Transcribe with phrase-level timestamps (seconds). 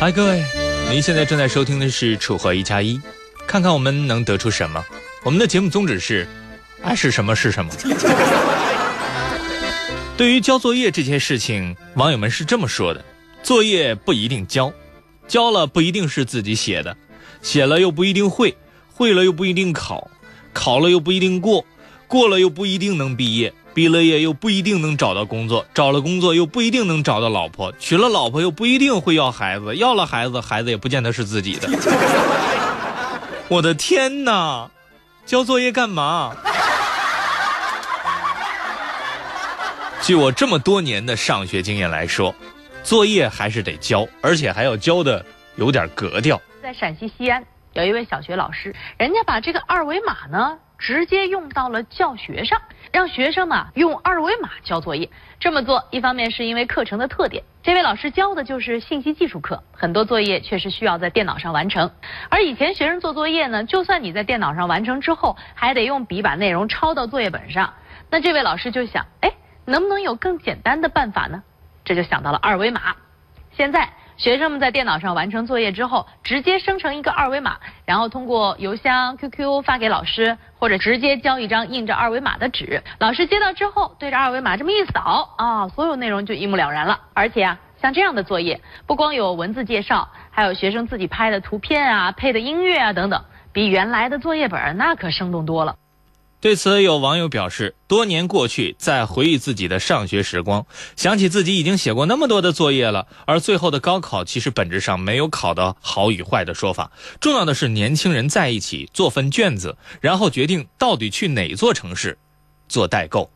[0.00, 0.42] 嗨，各位，
[0.88, 2.96] 您现在正在收听的是《楚河一加一》，
[3.46, 4.82] 看看我们能得出什么。
[5.24, 6.26] 我们的节目宗旨是，
[6.82, 7.70] 爱是什么是什么。
[10.16, 13.04] 对于交作业这件事情，网友们是这么说的：
[13.42, 14.72] 作业不一定交，
[15.28, 16.96] 交了不一定是自己写的，
[17.42, 18.56] 写了又不一定会，
[18.92, 20.10] 会了又不一定考，
[20.52, 21.64] 考了又不一定过，
[22.08, 23.52] 过了又不一定能毕业。
[23.74, 31.68] 毕了业又不一定能找到工作，找了工作又不一定能找到老婆，娶了老婆又不一定会要孩子，要了孩子，孩子也不见得是自己的。
[33.46, 34.68] 我的天哪，
[35.24, 36.34] 交作业干嘛？
[40.02, 42.34] 据我这么多年的上学经验来说，
[42.88, 45.22] 作业还是得交，而且还要交的
[45.56, 46.40] 有点格调。
[46.62, 50.58] 在陕西西安有一位小学老师，人家把这个二维码呢。
[50.78, 52.62] 直接用到了教学上，
[52.92, 55.10] 让学生嘛用二维码交作业。
[55.40, 61.90] 这么做，一方面是因为课程的特点，这位老师教的就是信息技术课，很多作业确实需要在电脑上完成。
[62.28, 67.74] 而以前学生做作业呢，就算你在电脑上完成之后，还得用笔把内容抄到作业本上。
[68.08, 69.32] 那这位老师就想，哎，
[69.64, 71.42] 能不能有更简单的办法呢？
[71.88, 72.94] 这就想到了二维码。
[73.56, 73.88] 现在。
[74.18, 82.82] 学生们在电脑上完成作业之后，直接生成一个二维码，然后通过邮箱、QQ 发给老师，或者直接交一张印着二维码的纸。
[82.98, 86.98] 老师接到之后，对着二维码这么一扫，啊，所有内容就一目了然了。
[87.14, 95.76] 而且啊，像这样的作业，不光有文字介绍，还有学生自己拍的图片啊、配的音乐啊等等，比原来的作业本那可生动多了。
[96.40, 112.16] 对此，有网友表示，多年过去，在回忆自己的上学时光，想起自己已经写过那么多的作业了，而最后的高考其实本质上没有考的好与坏的说法，重要的是年轻人在一起做份卷子，然后决定到底去哪座城市
[112.68, 113.28] 做代购。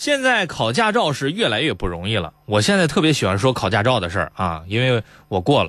[0.00, 2.32] 现在考驾照是越来越不容易了。
[2.46, 5.68] 我现在特别喜欢说考驾照的事儿啊，因为我过了。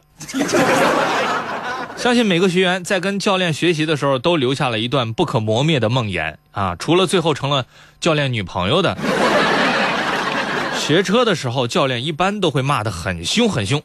[1.97, 6.77] 相信每个学员在跟教练学习的时候，都留下了一段不可磨灭的梦魇啊。
[6.79, 7.65] 除了最后成了
[7.99, 8.97] 教练女朋友的，
[10.79, 13.83] 学车的时候，教练一般都会骂得很凶很凶。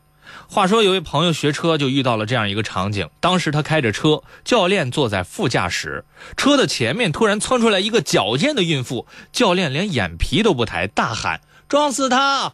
[0.49, 3.09] 话说，有位朋友学车就遇到了这样一个场景。
[3.21, 6.05] 当时他开着车，教练坐在副驾驶，
[6.37, 12.53] 车的前面突然窜出来一个矫健的孕妇，教练连眼皮都不抬，大喊：“撞死他！”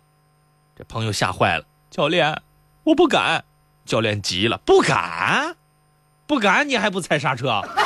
[0.76, 1.64] 这朋友吓坏了。
[1.90, 2.42] 教练，
[2.84, 3.44] 我不敢。
[3.84, 5.56] 教练急了：“不敢？
[6.26, 6.68] 不敢？
[6.68, 7.62] 你还不踩刹车？”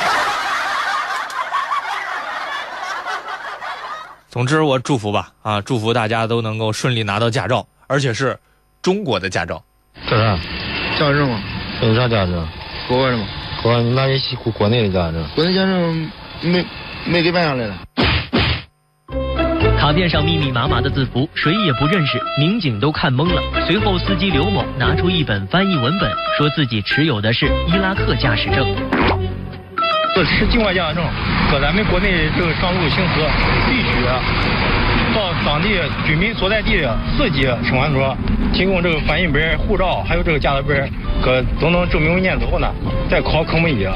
[4.29, 8.39] 总之，我祝福吧，啊，祝福大家都能够顺利拿到驾照，而且是
[8.81, 9.63] 中国的驾照。
[10.09, 10.37] 干啥？
[10.99, 11.39] 驾驶证吗？
[11.81, 12.47] 有啥驾驶证？
[12.87, 13.25] 国外的吗？
[13.61, 15.23] 国外，那你国国内的驾驶证？
[15.35, 16.65] 国内驾驶证没
[17.05, 17.75] 没给办下来了。
[19.79, 23.41] 卡片上密密麻麻的字符，谁也不认识，民警都看懵了。
[23.65, 28.67] 随后，司机刘某拿出一本翻译文本，说自己持有的是伊拉克驾驶证。
[30.17, 31.05] 这是境外驾驶证，
[31.51, 33.21] 搁咱们国内这个上路行驶，
[33.69, 34.03] 必须。
[35.13, 38.17] 到当地居民所在地的四级乘管所
[38.51, 40.91] 提供这个翻译本、护照，还有这个驾驶本，
[41.21, 42.67] 各等等证明文件之后呢，
[43.07, 43.87] 再考科目一。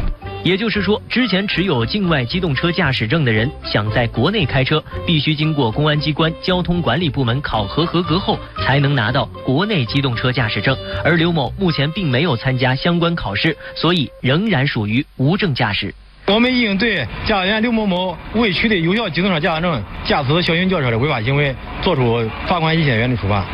[0.44, 10.78] 也就是说，之前持有境外机动车驾驶证的人，想在国内开车，必须经过公安机关交通管理部门考核合格后，才能拿到国内机动车驾驶证。
[11.04, 15.92] 而刘某目前并没有参加相关考试，所以仍然属于无证驾驶。
[16.28, 23.46] 我们已经对驾驶员刘某某未取得有效机动车驾驶证驾驶小型轿车的违法行为，作出罚款一千元的处罚。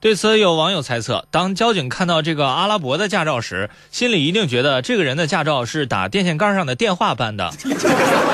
[0.00, 7.52] 对此，有网友猜测，当交警看到这个阿拉伯的驾照时，心里一定觉得这个人的驾照是打电线杆上的电话办的，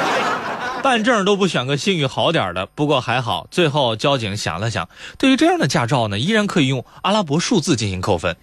[0.82, 2.66] 办证都不选个信誉好点的。
[2.74, 4.88] 不过还好，最后交警想了想，
[5.18, 8.36] 对于这样的驾照呢，依然可以用阿拉伯数字进行扣分。